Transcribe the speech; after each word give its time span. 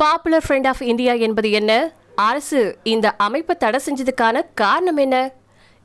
Popular 0.00 0.44
friend 0.46 0.68
of 0.70 0.82
India 0.90 1.12
என்பது 1.26 1.48
என்ன? 1.50 1.72
அரசு 2.28 2.60
இந்த 2.92 3.06
அமைப்பை 3.26 3.54
தடை 3.58 3.78
செஞ்சதுக்கான 3.86 4.42
காரணம் 4.54 5.00
என்ன? 5.04 5.16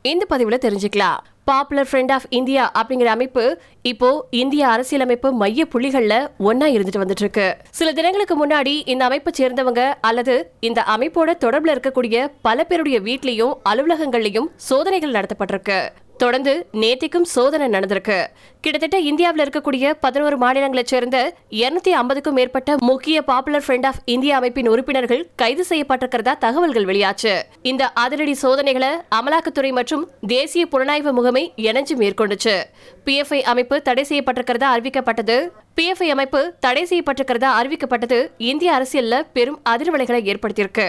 இந்த 0.05 0.23
பதிவில் 0.31 0.63
தெரிஞ்சுக்கலாம். 0.65 1.21
பாப்புலர் 1.49 1.87
ஃப்ரெண்ட் 1.89 2.11
ஆஃப் 2.11 2.27
இந்தியா 2.29 2.63
அப்படிங்கிற 2.79 3.09
அமைப்பு 3.15 3.43
இப்போ 3.81 4.09
இந்திய 4.41 4.61
அரசியலமைப்பு 4.67 5.29
மைய 5.41 5.65
புள்ளிகள்ல 5.73 6.15
ஒன்னா 6.47 6.67
இருந்துட்டு 6.75 7.03
வந்துட்டு 7.03 7.23
இருக்கு 7.25 7.47
சில 7.79 7.91
தினங்களுக்கு 7.91 8.35
முன்னாடி 8.41 8.73
இந்த 8.93 9.03
அமைப்பை 9.05 9.33
சேர்ந்தவங்க 9.39 9.83
அல்லது 10.09 10.35
இந்த 10.59 10.81
அமைப்போட 10.95 11.35
தொடர்புல 11.45 11.75
இருக்கக்கூடிய 11.75 12.27
பல 12.41 12.63
பேருடைய 12.63 12.99
வீட்லயும் 12.99 13.53
அலுவலகங்கள்லயும் 13.71 14.49
சோதனைகள் 14.69 15.15
நடத்தப்பட்டிருக்கு. 15.17 15.79
தொடர்ந்து 16.17 16.67
நேத்திக்கும் 16.73 17.29
சோதனை 17.35 17.79
நடந்திருக்கு. 17.79 18.19
கிட்டத்தட்ட 18.61 18.99
இந்தியாவில் 18.99 19.43
இருக்கக்கூடிய 19.45 19.93
பதினோரு 19.99 20.37
மாநிலங்களைச் 20.37 20.91
சேர்ந்த 20.93 21.17
இருநூத்தி 21.49 21.89
ஐம்பதுக்கும் 21.89 22.33
மேற்பட்ட 22.33 22.75
முக்கிய 22.79 23.21
பாப்புலர் 23.21 23.63
ஃப்ரண்ட் 23.67 23.85
ஆஃப் 23.85 23.99
இந்தியா 24.05 24.37
அமைப்பின் 24.37 24.69
உறுப்பினர்கள் 24.69 25.27
கைது 25.35 25.65
செய்யப்பட்டிருக்கிறதா 25.69 26.37
தகவல்கள் 26.37 26.85
வெளியாச்சு. 26.85 27.41
இந்த 27.61 27.89
அதிரடி 27.89 28.33
சோதனைகளை 28.33 28.89
அமலாக்கத்துறை 29.15 29.71
மற்றும் 29.71 30.09
தேசிய 30.27 30.67
புலனாய்வு 30.71 31.11
முகமை 31.11 31.53
இணைஞ்சு 31.57 31.95
மேற்கொண்டுச்சு. 31.99 32.63
பிஎஃப்ஐ 33.05 33.41
அமைப்பு 33.41 33.81
தடை 33.81 34.05
செய்யப்பட்டிருக்கிறதா 34.09 34.69
அறிவிக்கப்பட்டது. 34.77 35.49
பிஎஃப்ஐ 35.81 36.07
அமைப்பு 36.07 36.53
தடை 36.59 36.87
செய்யப்பட்டிருக்கிறதா 36.89 37.51
அறிவிக்கப்பட்டது. 37.61 38.27
இந்திய 38.37 38.71
அரசியல்ல 38.71 39.23
பெரும் 39.33 39.59
அதிர்வலைகளை 39.69 40.21
ஏற்படுத்தியிருக்கு. 40.33 40.87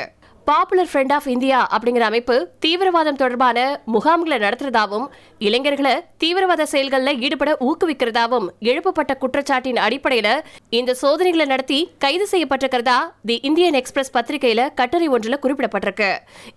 பாப்புலர் 0.48 0.88
ஃப்ரெண்ட் 0.91 1.12
ஆஃப் 1.12 1.27
இந்தியா 1.27 1.60
அப்படிங்கிற 1.74 2.05
அமைப்பு 2.09 2.34
தீவிரவாதம் 2.64 3.18
தொடர்பான 3.20 3.59
முகாம்களை 3.95 4.37
நடத்துறதாவும் 4.45 5.06
இளைஞர்களை 5.38 5.95
தீவிரவாத 6.18 6.66
செயல்களில் 6.73 7.20
ஈடுபட 7.27 7.52
ஊக்குவிக்கிறதாவும் 7.66 8.46
எழுப்பப்பட்ட 8.70 9.12
குற்றச்சாட்டின் 9.23 9.80
அடிப்படையில் 9.87 10.30
இந்த 10.70 10.95
சோதனைகளை 10.95 11.46
நடத்தி 11.46 11.78
கைது 12.04 12.27
செய்யப்பட்டிருக்கிறதா 12.32 12.98
தி 13.30 13.37
இந்தியன் 13.48 13.78
எக்ஸ்பிரஸ் 13.80 14.12
பத்திரிகையில 14.16 14.66
கட்டுரை 14.74 15.09
ஒன்றில் 15.09 15.42
குறிப்பிடப்பட்டிருக்கு. 15.45 16.10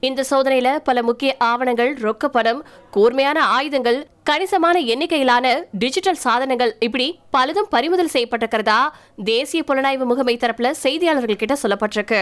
இந்த 0.10 0.26
சோதனையில 0.32 0.76
பல 0.90 1.04
முக்கிய 1.10 1.32
ஆவணங்கள் 1.52 1.94
ரொக்க 2.06 2.28
பணம் 2.28 2.62
கூர்மையான 2.92 3.40
ஆயுதங்கள் 3.58 4.00
கணிசமான 4.24 4.78
எண்ணிக்கையிலான 4.94 5.46
டிஜிட்டல் 5.84 6.22
சாதனங்கள் 6.26 6.76
இப்படி 6.88 7.08
பலதும் 7.38 7.72
பறிமுதல் 7.76 8.14
செய்யப்பட்டிருக்கிறதா 8.14 8.80
தேசிய 9.32 9.64
புலனாய்வு 9.72 10.08
முகமை 10.12 10.38
தரப்புல 10.38 10.72
செய்தியாளர்கள் 10.84 11.42
கிட்ட 11.42 11.58
சொல்லப்பட்டிருக்கு. 11.64 12.22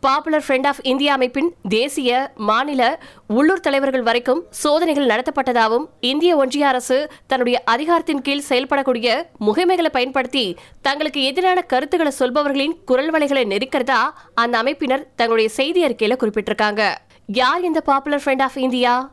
பாப்புலர் 0.00 0.44
ஃப்ரெண்ட் 0.46 0.66
ஆஃப் 0.66 0.80
இந்தியா 0.82 1.12
அமைப்பின் 1.14 1.48
தேசிய 1.68 2.10
மாநில 2.36 2.82
உள்ளூர் 3.26 3.60
தலைவர்கள் 3.60 4.02
வரைக்கும் 4.02 4.44
சோதனைகள் 4.50 5.10
நடத்தப்பட்டதாகவும் 5.12 5.86
இந்திய 6.00 6.36
ஒன்றிய 6.36 6.66
அரசு 6.66 6.98
தன்னுடைய 7.26 7.62
அதிகாரத்தின் 7.64 8.22
கீழ் 8.22 8.46
செயல்படக்கூடிய 8.48 9.16
முகமைகளை 9.48 9.90
பயன்படுத்தி 9.98 10.56
தங்களுக்கு 10.80 11.22
எதிரான 11.22 11.60
கருத்துக்களை 11.62 12.12
சொல்பவர்களின் 12.20 12.78
குரல் 12.84 13.10
வலைகளை 13.10 13.44
நெருக்கிறதா 13.54 14.00
அந்த 14.34 14.62
அமைப்பினர் 14.62 15.06
தங்களுடைய 15.16 15.50
செய்தி 15.60 15.82
அறிக்கையில் 15.84 16.20
குறிப்பிட்டிருக்காங்க. 16.22 16.82
யார் 17.26 17.62
இந்த 17.64 17.80
பாப்புலர் 17.80 18.24
ஃப்ரெண்ட் 18.24 18.42
ஆஃப் 18.42 18.58
இந்தியா? 18.66 19.10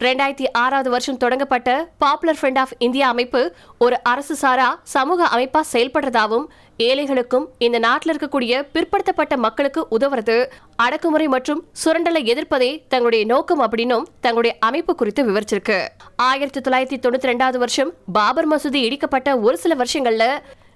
ரெண்டாயிரத்தி 0.00 0.46
ஆறாவது 0.52 0.90
வருஷம் 0.90 1.16
தொடங்கப்பட்ட 1.16 1.70
பாப்புலர் 1.98 2.38
ஃப்ரெண்ட் 2.40 2.58
ஆஃப் 2.58 2.74
இந்தியா 2.78 3.08
அமைப்பு 3.08 3.40
ஒரு 3.78 3.96
அரசு 4.02 4.34
சாரா 4.36 4.66
சமூக 4.94 5.28
அமைப்பா 5.34 5.60
செயல்படுறதாவும் 5.72 6.46
ஏழைகளுக்கும் 6.78 7.46
இந்த 7.58 7.78
நாட்டில் 7.78 8.12
இருக்கக்கூடிய 8.12 8.62
பிற்படுத்தப்பட்ட 8.72 9.36
மக்களுக்கு 9.36 9.86
உதவுறது 9.98 10.46
அடக்குமுறை 10.76 11.28
மற்றும் 11.28 11.64
சுரண்டலை 11.84 12.22
எதிர்ப்பதே 12.32 12.82
தங்களுடைய 12.88 13.24
நோக்கம் 13.24 13.62
அப்படின்னும் 13.62 14.06
தங்களுடைய 14.20 14.56
அமைப்பு 14.60 14.94
குறித்து 14.94 15.24
விவரிச்சிருக்கு. 15.24 15.88
ஆயிரத்தி 16.16 16.60
தொள்ளாயிரத்தி 16.60 16.98
தொண்ணூத்தி 17.04 17.30
ரெண்டாவது 17.32 17.56
வருஷம் 17.56 17.92
பாபர் 18.12 18.48
மசூதி 18.48 18.82
இடிக்கப்பட்ட 18.88 19.40
ஒரு 19.40 19.58
சில 19.58 19.76
வருஷங்கள்ல 19.82 20.26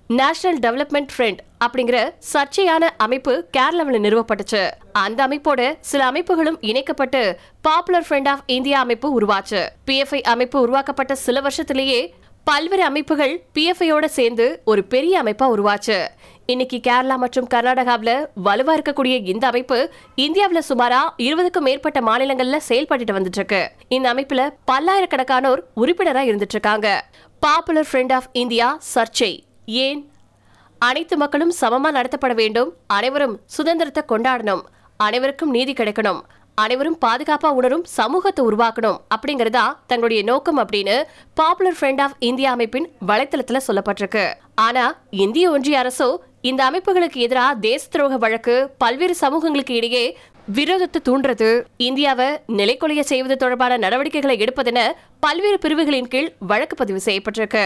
நேஷனல் 0.07 0.59
டெவலப்மெண்ட் 0.59 1.11
ஃப்ரண்ட் 1.17 1.39
அப்படிங்கிற 1.65 2.11
சர்ச்சையான 2.33 2.85
அமைப்பு 2.97 3.33
கேரளாவில் 3.57 4.05
நிறுவப்பட்டுச்சு. 4.07 4.71
அந்த 4.93 5.29
அமைப்போட 5.29 5.77
சில 5.81 6.11
அமைப்புகளும் 6.11 6.57
இணைக்கப்பட்டு 6.61 7.39
பாப்புலர் 7.61 8.07
ஃப்ரெண்ட் 8.09 8.29
ஆஃப் 8.29 8.43
இந்தியா 8.47 8.81
அமைப்பு 8.81 9.21
உருவாச்சு. 9.21 9.69
பிஎஃப்ஐ 9.87 10.21
அமைப்பு 10.21 10.61
உருவாக்கப்பட்ட 10.61 11.15
சில 11.15 11.41
வருஷத்திலேயே 11.41 12.01
பல்வேறு 12.45 12.85
அமைப்புகள் 12.85 13.43
பிஎஃப்ஐயோட 13.55 14.05
சேர்ந்து 14.05 14.61
ஒரு 14.65 14.85
பெரிய 14.85 15.23
அமைப்பா 15.23 15.47
உருவாச்சு. 15.57 16.09
இன்னைக்கு 16.47 16.81
கேரளா 16.89 17.17
மற்றும் 17.17 17.49
கர்நாடகாவில் 17.55 18.27
வலுவா 18.45 18.73
இருக்கக்கூடிய 18.77 19.15
இந்த 19.33 19.47
அமைப்பு 19.47 19.93
இந்தியாவில் 20.15 20.63
சுமாரா 20.69 21.01
இருபதுக்கும் 21.19 21.67
மேற்பட்ட 21.69 22.01
மாநிலங்கள்ல 22.01 22.57
செயல்பட்டு 22.57 23.13
வந்துட்டு 23.13 23.39
இருக்கு 23.41 23.71
இந்த 23.89 24.15
அமைப்புல 24.15 24.51
பல்லாயிரக்கணக்கானோர் 24.73 25.63
உறுப்பினரா 25.77 26.25
இருந்துட்டு 26.31 26.57
இருக்காங்க 26.59 27.05
பாப்புலர் 27.41 27.89
ஃப்ரெண்ட் 27.93 28.13
ஆஃப் 28.13 28.29
இந்தியா 28.33 28.81
சர்ச்சை 28.95 29.41
ஏன்? 29.67 30.11
அனைத்து 30.79 31.17
மக்களும் 31.17 31.53
சமமா 31.61 31.91
நடத்தப்பட 31.93 32.35
வேண்டும். 32.35 32.73
அனைவரும் 32.87 33.41
சுதந்திரத்தை 33.45 34.03
கொண்டாடணும். 34.09 34.63
அனைவருக்கும் 34.97 35.51
நீதி 35.51 35.73
கிடைக்கணும். 35.73 36.21
அனைவரும் 36.55 36.99
பாதுகாப்பா 37.07 37.47
உணரும் 37.47 37.85
சமூகத்தை 37.85 38.45
உருவாக்கணும் 38.45 38.99
அப்படிங்கறதா 39.15 39.65
தங்களுடைய 39.87 40.23
நோக்கம் 40.23 40.59
அப்படின்னு 40.59 41.03
பாப்புலர் 41.35 41.77
ஃப்ரெண்ட் 41.81 42.01
ஆஃப் 42.01 42.17
இந்தியா 42.19 42.51
அமைப்பின் 42.53 42.89
வலைத்தளத்துல 43.07 43.61
சொல்லப்பட்டிருக்கு. 43.69 44.35
ஆனா 44.55 44.97
இந்திய 45.11 45.51
ஒன்றிய 45.51 45.79
அரசோ 45.79 46.17
இந்த 46.41 46.61
அமைப்புகளுக்கு 46.71 47.17
எதிராக 47.17 47.55
தேச 47.55 47.89
துரோக 47.93 48.15
வழக்கு 48.15 48.71
பல்வேறு 48.79 49.15
சமூகங்களுக்கு 49.15 49.75
இடையே 49.75 50.19
விரோதத்தை 50.57 51.01
தூண்டுறது 51.05 51.49
இந்தியாவை 51.77 52.27
நிலைக்குலைய 52.49 53.01
செய்வது 53.01 53.37
தொடர்பான 53.37 53.77
நடவடிக்கைகளை 53.77 54.37
எடுப்பதென 54.45 54.79
பல்வேறு 55.21 55.59
பிரிவுகளின் 55.59 56.09
கீழ் 56.09 56.33
வழக்கு 56.39 56.77
பதிவு 56.77 57.01
செய்யப்பட்டிருக்கு. 57.05 57.65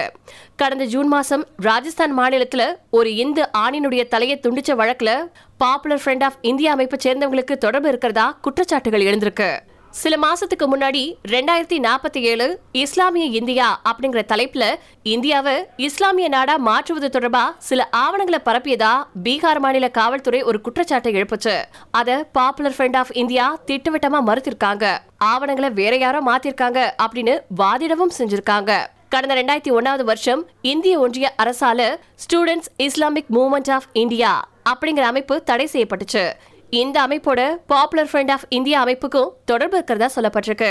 கடந்த 0.56 0.84
ஜூன் 0.84 1.06
மாசம் 1.06 1.47
ராஜஸ்தான் 1.56 2.12
மாநிலத்தில் 2.12 2.77
ஒரு 2.91 3.15
இந்து 3.15 3.49
ஆணினுடைய 3.59 4.09
தலையை 4.09 4.41
துண்டிச்ச 4.43 4.72
வழக்கில் 4.72 5.31
பாப்புலர் 5.56 6.03
ஃப்ரெண்ட் 6.05 6.22
ஆஃப் 6.22 6.39
இந்தியா 6.41 6.72
அமைப்பை 6.72 6.99
சேர்ந்தவங்களுக்கு 7.05 7.56
தொடர்பு 7.56 7.89
இருக்கிறதா 7.89 8.39
குற்றச்சாட்டுகள் 8.43 9.06
எழுந்திருக்கு. 9.11 9.51
சில 9.94 10.16
மாசத்துக்கு 10.16 10.66
முன்னாடி 10.72 11.03
ரெண்டாயிரத்தி 11.28 11.77
நாற்பத்தி 11.87 12.21
ஏழு 12.31 12.47
இஸ்லாமிய 12.72 13.27
இந்தியா 13.27 13.81
அப்படிங்கிற 13.88 14.21
தலைப்புல 14.32 14.65
இந்தியாவை 15.03 15.55
இஸ்லாமிய 15.77 16.28
நாடா 16.28 16.56
மாற்றுவது 16.56 17.09
தொடர்பா 17.09 17.43
சில 17.59 17.88
ஆவணங்களை 17.97 18.41
பரப்பியதா 18.44 18.93
பீகார் 19.22 19.59
மாநில 19.59 19.88
காவல்துறை 19.88 20.43
ஒரு 20.43 20.60
குற்றச்சாட்டை 20.60 21.12
எழுப்புச்சு. 21.15 21.54
அத 21.91 22.28
பாப்புலர் 22.33 22.75
ஃப்ரண்ட் 22.77 22.97
ஆஃப் 22.97 23.12
இந்தியா 23.12 23.59
திட்டவட்டமா 23.66 24.21
மறுத்திருக்காங்க. 24.31 24.99
ஆவணங்களை 25.19 25.71
வேற 25.71 25.97
யாரோ 25.97 26.22
மாத்திருக்காங்க 26.31 26.81
அப்படின்னு 27.06 27.37
வாதிடவும் 27.59 28.16
செஞ்சிருக்காங்க. 28.19 28.72
கடந்த 29.09 29.34
ரெண்டாயிரத்தி 29.34 29.72
ஒன்னாவது 29.78 30.04
வருஷம் 30.04 30.43
இந்திய 30.62 30.99
ஒன்றிய 30.99 31.34
அரசால 31.43 31.97
students 32.25 32.72
Islamic 32.77 33.31
movement 33.33 33.71
of 33.71 33.88
India 33.93 34.33
அப்படிங்கிற 34.72 35.06
அமைப்பு 35.12 35.43
தடை 35.43 35.69
செய்யப்பட்டுச்சு. 35.72 36.25
இந்த 36.80 36.96
அமைப்போட 37.06 37.40
பாப்புலர் 37.72 38.08
ஃப்ரண்ட் 38.10 38.30
ஆஃப் 38.34 38.44
இந்தியா 38.56 38.76
அமைப்புக்கும் 38.84 39.32
தொடர்பு 39.50 39.76
இருக்கிறதா 39.78 40.08
சொல்லப்பட்டிருக்கு. 40.14 40.70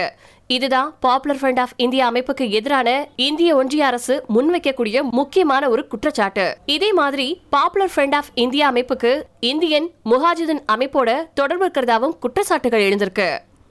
இதுதான் 0.56 0.90
பாப்புலர் 1.06 1.40
ஃப்ரண்ட் 1.42 1.60
ஆஃப் 1.64 1.74
இந்தியா 1.86 2.06
அமைப்புக்கு 2.12 2.46
எதிரான 2.60 2.90
இந்திய 3.28 3.50
ஒன்றிய 3.60 3.84
அரசு 3.90 4.16
முன்வைக்கக்கூடிய 4.36 5.04
முக்கியமான 5.20 5.70
ஒரு 5.74 5.84
குற்றச்சாட்டு. 5.92 6.46
இதே 6.76 6.90
மாதிரி 7.00 7.28
பாப்புலர் 7.56 7.94
ஃப்ரண்ட் 7.94 8.16
ஆஃப் 8.20 8.32
இந்தியா 8.46 8.66
அமைப்புக்கு 8.72 9.12
இந்தியன் 9.52 9.88
முஹாஜிதன் 10.14 10.64
அமைப்போட 10.76 11.12
தொடர்பு 11.42 11.68
இருக்கிறதாவும் 11.68 12.18
குற்றச்சாட்டுகள் 12.26 12.86
எழுந்திருக்கு. 12.88 13.30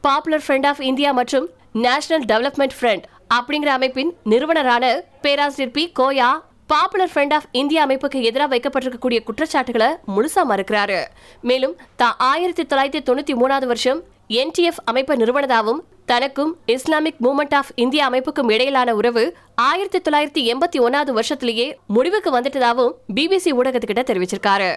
பாப்புலர் 0.09 0.44
ஃப்ரண்ட் 0.47 0.69
ஆஃப் 0.70 0.82
இந்தியா 0.91 1.12
மற்றும் 1.20 1.49
நேஷனல் 1.87 2.26
டெவலப்மெண்ட் 2.32 2.78
ஃப்ரண்ட் 2.78 3.04
அப்படிங்கிற 3.37 3.70
அமைப்பின் 3.78 4.10
நிறுவனரான 4.32 4.87
பேராசிரியர் 5.26 5.76
P 5.76 5.84
Koya 6.00 6.31
popular 6.72 7.10
front 7.12 7.34
of 7.37 7.47
India 7.60 7.81
அமைப்புக்கு 7.87 8.19
எதிராக 8.28 8.50
வைக்கப்பட்டிருக்கக்கூடிய 8.53 9.19
குற்றச்சாட்டுகளை 9.22 9.88
முழுசா 10.06 10.43
மறுக்கிறாரு. 10.50 10.99
மேலும் 11.41 11.75
தான் 11.97 12.15
ஆயிரத்தி 12.19 12.62
தொள்ளாயிரத்தி 12.62 13.00
தொண்ணூத்தி 13.09 13.34
மூணாவது 13.41 13.66
வருஷம் 13.66 14.00
என்டிஎஃப் 14.28 14.81
அமைப்பை 14.84 15.16
நிறுவனதாகவும் 15.22 15.81
தனக்கும் 16.05 16.53
இஸ்லாமிக் 16.66 17.21
மூமெண்ட் 17.22 17.55
ஆஃப் 17.55 17.72
இந்தியா 17.75 18.05
அமைப்புக்கும் 18.11 18.50
இடையிலான 18.50 18.94
உறவு 18.94 19.25
ஆயிரத்தி 19.55 20.00
தொள்ளாயிரத்தி 20.06 20.44
எண்பத்தி 20.53 20.81
ஒன்னாவது 20.87 21.12
வருஷத்திலேயே 21.19 21.66
முடிவுக்கு 21.87 22.32
வந்துட்டதாகவும் 22.38 22.94
பிபிசி 23.15 23.53
ஊடகத்துக்கிட்ட 23.59 24.05
தெரிவிச்சிருக்காரு. 24.11 24.71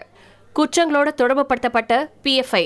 குற்றங்களோட 0.56 1.10
தொடர்புபடுத்தப்பட்ட 1.22 1.94
பிஎஃப்ஐ 2.24 2.66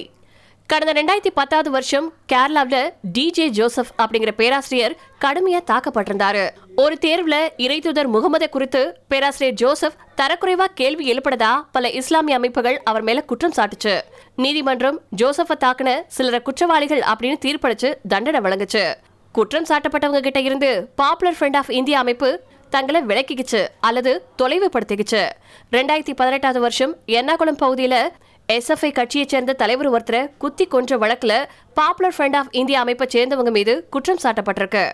கடந்த 0.72 0.94
ரெண்டாயிரத்தி 0.94 1.32
பத்தாவது 1.34 1.72
வருஷம் 1.72 2.14
கேரளாவில் 2.34 2.90
டிஜே 3.14 3.46
ஜோசப் 3.48 3.90
அப்படிங்கிற 3.98 4.32
பேராசிரியர் 4.32 4.96
கடுமையாக 5.20 5.64
தாக்கப்பட்டிருந்தாரு. 5.70 6.50
ஒரு 6.76 6.98
தேர்வுல 7.06 7.36
இறைத்துதர் 7.58 8.08
முகமது 8.08 8.50
குறித்து 8.50 8.82
பேராசிரியர் 9.08 9.58
ஜோசப் 9.58 9.96
தரக்குறைவா 10.22 10.66
கேள்வி 10.74 11.14
எழுப்பினதா 11.14 11.54
பல 11.72 11.90
இஸ்லாமிய 11.90 12.38
அமைப்புகள் 12.38 12.82
அவர் 12.84 13.02
மேல 13.02 13.22
குற்றம் 13.22 13.56
சாட்டுச்சு. 13.56 14.02
நீதிமன்றம் 14.36 15.02
ஜோசப்பை 15.22 15.58
தாக்குன 15.66 16.04
சிலரை 16.08 16.42
குற்றவாளிகள் 16.42 17.04
அப்படின்னு 17.14 17.40
தீர்ப்பளிச்சு 17.46 17.92
தண்டனை 18.08 18.40
வழங்குச்சு. 18.40 18.94
குற்றம் 19.32 19.66
சாட்டப்பட்டவங்க 19.66 20.20
கிட்ட 20.20 20.40
இருந்து 20.40 20.90
பாப்புலர் 20.96 21.36
ஃப்ரெண்ட் 21.40 21.56
ஆஃப் 21.56 21.70
இந்தியா 21.70 22.00
அமைப்பு 22.00 22.42
தங்களை 22.70 23.02
விலக்கிக்கிச்சு 23.02 23.68
அல்லது 23.80 24.12
தொலைவுபடுத்திக்கிச்சு. 24.42 25.30
ரெண்டாயிரத்தி 25.72 26.14
பதினெட்டாவது 26.22 26.60
வருஷம் 26.60 26.96
எர்ணாகுளம் 27.08 27.62
பகுதியில 27.66 27.96
எஸ்எஃப்ஐ 28.54 28.90
கட்சியைச் 28.92 29.32
சேர்ந்த 29.34 29.54
தலைவர் 29.54 29.90
ஒருத்தரை 29.92 30.22
குத்தி 30.38 30.66
கொன்ற 30.66 30.98
வழக்குல 30.98 31.34
பாப்புலர் 31.74 32.14
ஃப்ரெண்ட் 32.18 32.36
ஆஃப் 32.36 32.48
இந்தியா 32.52 32.80
அமைப்பை 32.82 33.08
சேர்ந்தவங்க 33.12 33.52
மீது 33.58 33.74
குற்றம் 33.90 34.22
சாட்டப்பட்டிருக்கு. 34.24 34.86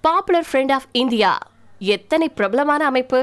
பாப்புலர் 0.00 0.46
ஃப்ரெண்ட் 0.52 0.72
ஆஃப் 0.72 0.86
இந்தியா 0.92 1.38
எத்தனை 1.78 2.28
பிரபலமான 2.28 2.86
அமைப்பு? 2.86 3.20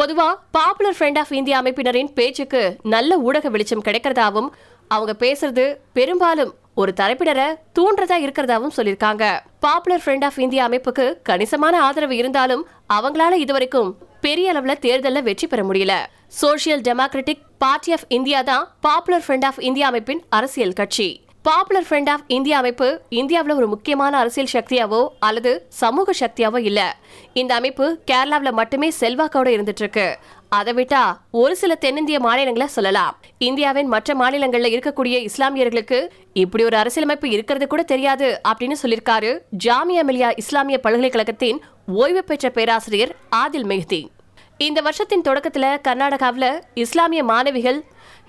பொதுவா 0.00 0.28
பாப்புலர் 0.50 0.96
ஃப்ரெண்ட் 0.98 1.18
ஆஃப் 1.18 1.32
இந்தியா 1.32 1.62
அமைப்பினரின் 1.62 2.10
பேச்சுக்கு 2.14 2.62
நல்ல 2.94 3.18
ஊடக 3.18 3.48
வெளிச்சம் 3.48 3.84
கிடைக்கிறதாவும் 3.84 4.48
அவங்க 4.88 5.14
பேசுறது 5.26 5.76
பெரும்பாலும் 5.92 6.54
ஒரு 6.74 6.92
தரப்பினரை 7.00 7.48
தூண்டுறதா 7.78 8.18
இருக்கிறதாவும் 8.26 8.76
சொல்லியிருக்காங்க. 8.76 9.24
பாப்புலர் 9.60 10.04
ஃப்ரெண்ட் 10.04 10.24
ஆஃப் 10.24 10.38
இந்தியா 10.38 10.68
அமைப்புக்கு 10.68 11.06
கணிசமான 11.22 11.80
ஆதரவு 11.82 12.16
இருந்தாலும் 12.16 12.66
அவங்களால 12.96 13.32
இதுவரைக்கும் 13.44 13.90
பெரிய 14.20 14.52
அளவுல 14.52 14.78
தேர்தலில் 14.78 15.22
வெற்றி 15.22 15.46
பெற 15.46 15.62
முடியல. 15.62 15.94
Social 16.32 16.82
democratic 16.88 17.44
party 17.58 17.92
of 17.92 18.04
India 18.08 18.42
தான் 18.42 18.64
பாப்புலர் 18.80 19.22
ஃப்ரெண்ட் 19.26 19.44
ஆஃப் 19.44 19.60
இந்தியா 19.60 19.86
அமைப்பின் 19.86 20.22
அரசியல் 20.28 20.72
கட்சி. 20.72 21.06
பாப்புலர் 21.42 21.86
ஃப்ரெண்ட் 21.88 22.08
ஆஃப் 22.08 22.24
இந்தியா 22.26 22.58
அமைப்பு 22.58 23.00
இந்தியாவில் 23.08 23.54
ஒரு 23.54 23.68
முக்கியமான 23.68 24.18
அரசியல் 24.18 24.50
சக்தியாவோ 24.52 25.08
அல்லது 25.18 25.66
சமூக 25.68 26.14
சக்தியாவோ 26.20 26.58
இல்ல. 26.58 26.80
இந்த 27.32 27.54
அமைப்பு 27.54 27.86
கேரளாவில் 28.10 28.52
மட்டுமே 28.52 28.92
செல்வாக்கோட 29.00 29.48
இருந்துட்டு 29.54 29.84
இருக்கு 29.84 30.18
அதை 30.48 30.74
விட்டா 30.74 31.02
ஒரு 31.30 31.56
சில 31.56 31.74
தென்னிந்திய 31.74 32.20
மாநிலங்களை 32.20 32.66
சொல்லலாம். 32.66 33.16
இந்தியாவின் 33.38 33.86
மற்ற 33.86 34.14
மாநிலங்கள்ல 34.14 34.72
இருக்கக்கூடிய 34.74 35.28
இஸ்லாமியர்களுக்கு 35.28 36.00
இப்படி 36.32 36.64
ஒரு 36.64 36.76
அரசியலமைப்பு 36.76 37.30
இருக்கிறது 37.30 37.66
கூட 37.66 37.82
தெரியாது 37.82 38.40
அப்படின்னு 38.48 38.78
சொல்லியிருக்காரு 38.82 39.32
ஜாமியா 39.64 40.04
மிலியா 40.10 40.30
இஸ்லாமிய 40.36 40.78
பல்கலைக்கழகத்தின் 40.78 41.60
ஓய்வு 41.86 42.24
பெற்ற 42.24 42.50
பேராசிரியர் 42.50 43.14
ஆதில் 43.36 43.68
மெஹ்தி. 43.72 44.02
இந்த 44.60 44.80
வருஷத்தின் 44.80 45.24
தொடக்கத்தில் 45.26 45.80
கர்நாடகாவில் 45.86 46.46
இஸ்லாமிய 46.84 47.22
மாணவிகள் 47.24 47.78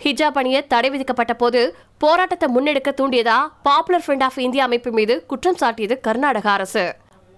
ஹிஜாப் 0.04 0.38
அணிய 0.40 0.58
தடை 0.74 0.90
விதிக்கப்பட்ட 0.90 1.34
போது 1.34 1.62
போராட்டத்தை 1.98 2.48
முன்னெடுக்க 2.56 2.90
தூண்டியதா 3.00 3.38
பாப்புலர் 3.64 4.04
ஃப்ரண்ட் 4.06 4.26
ஆஃப் 4.28 4.38
இந்தியா 4.44 4.64
அமைப்பு 4.64 4.92
மீது 4.92 5.16
குற்றம் 5.26 5.58
சாட்டியது 5.62 5.96
கர்நாடக 6.08 6.48
அரசு. 6.52 6.84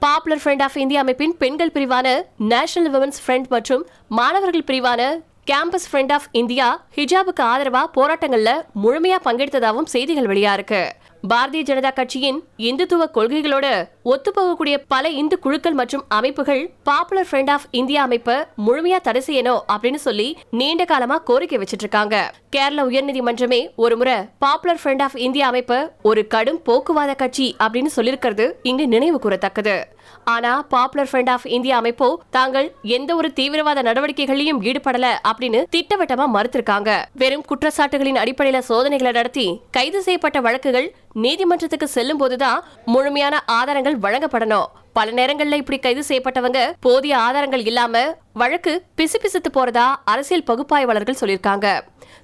பாப்புலர் 0.02 0.42
ஃப்ரண்ட் 0.44 0.64
ஆஃப் 0.64 0.78
இந்தியா 0.84 1.02
அமைப்பின் 1.06 1.36
பெண்கள் 1.38 1.74
பிரிவான 1.78 2.08
நேஷனல் 2.52 2.92
விமன்ஸ் 2.96 3.22
ஃப்ரண்ட் 3.24 3.48
மற்றும் 3.48 3.86
மாணவர்கள் 4.20 4.68
பிரிவான 4.70 5.02
கேம்பஸ் 5.46 5.88
ஃப்ரண்ட் 5.90 6.14
ஆஃப் 6.18 6.28
இந்தியா 6.42 6.68
ஹிஜாபுக்கு 6.98 7.44
ஆதரவா 7.52 7.84
போராட்டங்களில் 7.98 8.64
முழுமையா 8.84 9.20
பங்கெடுத்ததாகவும் 9.28 9.92
செய்திகள் 9.94 10.30
வெளியா 10.32 10.54
இருக்கு 10.54 10.84
பாரதிய 11.29 11.63
ஜனதா 11.63 11.89
கட்சியின் 11.94 12.38
இந்துத்துவ 12.68 13.06
கொள்கைகளோட 13.15 13.68
ஒத்துப்போகக்கூடிய 14.06 14.75
பல 14.88 15.09
இந்து 15.09 15.39
குழுக்கள் 15.39 15.73
மற்றும் 15.73 16.03
அமைப்புகள் 16.07 16.63
பாப்புலர் 16.83 17.27
ஃப்ரெண்ட் 17.31 17.50
ஆஃப் 17.50 17.68
இந்தியா 17.71 18.03
அமைப்பை 18.03 18.38
முழுமையா 18.68 19.00
தடை 19.01 19.21
செய்யணும் 19.27 19.62
அப்படின்னு 19.73 20.01
சொல்லி 20.07 20.27
நீண்ட 20.51 20.85
காலமா 20.85 21.18
கோரிக்கை 21.18 21.57
வச்சிட்டு 21.57 21.85
இருக்காங்க 21.85 22.33
கேரள 22.50 22.85
உயர்நீதிமன்றமே 22.85 23.62
ஒரு 23.75 23.97
முறை 23.97 24.18
பாப்புலர் 24.39 24.81
ஃப்ரெண்ட் 24.83 25.01
ஆஃப் 25.01 25.15
இந்தியா 25.15 25.47
அமைப்பை 25.47 25.79
ஒரு 26.01 26.27
கடும் 26.27 26.62
போக்குவாத 26.65 27.12
கட்சி 27.15 27.56
அப்படின்னு 27.63 27.91
சொல்லியிருக்கிறது 27.95 28.51
இங்கு 28.63 28.88
நினைவு 28.88 29.19
கூறத்தக்கது. 29.23 29.75
ஆனா 30.23 30.51
பாப்புலர் 30.62 31.09
ஃப்ரண்ட் 31.12 31.29
ஆஃப் 31.29 31.45
இந்தியா 31.57 31.81
அமைப்போ 31.81 32.15
தாங்கள் 32.29 32.68
எந்த 32.81 33.15
ஒரு 33.15 33.33
தீவிரவாத 33.33 33.81
நடவடிக்கைகளையும் 33.81 34.62
ஈடுபடல 34.62 35.06
அப்படின்னு 35.29 35.59
திட்டவட்டமா 35.75 36.25
மறுத்திருக்காங்க. 36.35 36.89
வெறும் 37.13 37.45
குற்றச்சாட்டுகளின் 37.45 38.21
அடிப்படையில 38.23 38.59
சோதனைகளை 38.59 39.12
நடத்தி 39.12 39.47
கைது 39.71 40.01
செய்யப்பட்ட 40.01 40.41
வழக்குகள் 40.41 40.89
நீதிமன்றத்துக்கு 41.13 41.88
செல்லும் 41.88 42.18
போதுதான் 42.18 42.63
முழுமையான 42.86 43.44
ஆதாரங்கள் 43.46 43.98
வழங்கப்படணும். 43.98 44.66
பல 44.94 45.12
நேரங்கள்ல 45.12 45.54
இப்படி 45.54 45.80
கைது 45.80 46.04
செய்யப்பட்டவங்க 46.08 46.72
போதிய 46.80 47.18
ஆதாரங்கள் 47.18 47.66
இல்லாம 47.66 48.18
வழக்கு 48.34 48.84
பிசுபிசுத்து 48.98 49.52
போறதா 49.54 49.96
அரசியல் 50.06 50.44
பகுப்பாய்வாளர்கள் 50.44 51.19
சொல்லியிருக்காங்க. 51.22 51.81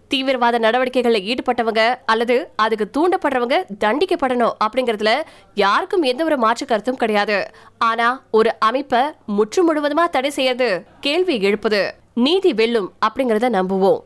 தீவிரவாத 0.07 0.59
நடவடிக்கைகளில் 0.59 1.27
ஈடுபட்டவங்க 1.31 1.95
அல்லது 2.05 2.49
அதுக்கு 2.55 2.85
தூண்டப்படுறவங்க 2.97 3.65
தண்டிக்கப்படணும் 3.85 4.53
அப்படிங்கறதுல 4.65 5.21
யாருக்கும் 5.55 6.01
எந்த 6.01 6.23
ஒரு 6.23 6.37
மாற்று 6.37 6.65
கருத்தும் 6.65 6.95
கிடையாது. 6.95 7.51
ஆனா 7.77 8.23
ஒரு 8.31 8.53
அமைப்பை 8.59 9.01
முற்று 9.25 9.73
முழுவதுமா 9.73 10.09
தடை 10.09 10.29
செய்யறது 10.29 10.83
கேள்வி 10.99 11.39
எழுப்புது. 11.39 11.91
நீதி 12.13 12.53
வெல்லும் 12.53 12.93
அப்படிங்கறத 13.05 13.49
நம்புவோம். 13.49 13.99